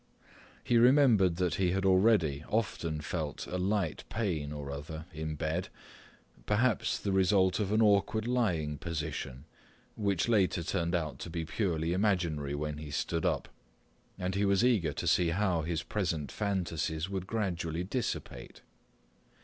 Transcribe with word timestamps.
He 0.63 0.79
remembered 0.79 1.35
that 1.35 1.53
he 1.61 1.73
had 1.73 1.85
already 1.85 2.43
often 2.49 3.01
felt 3.01 3.45
a 3.45 3.59
light 3.59 4.03
pain 4.09 4.51
or 4.51 4.71
other 4.71 5.05
in 5.13 5.35
bed, 5.35 5.69
perhaps 6.47 6.97
the 6.97 7.11
result 7.11 7.59
of 7.59 7.71
an 7.71 7.83
awkward 7.83 8.27
lying 8.27 8.79
position, 8.79 9.45
which 9.95 10.27
later 10.27 10.63
turned 10.63 10.95
out 10.95 11.19
to 11.19 11.29
be 11.29 11.45
purely 11.45 11.93
imaginary 11.93 12.55
when 12.55 12.79
he 12.79 12.89
stood 12.89 13.27
up, 13.27 13.47
and 14.17 14.33
he 14.33 14.43
was 14.43 14.65
eager 14.65 14.91
to 14.93 15.05
see 15.05 15.29
how 15.29 15.61
his 15.61 15.83
present 15.83 16.31
fantasies 16.31 17.07
would 17.07 17.27
gradually 17.27 17.83
dissipate. 17.83 18.61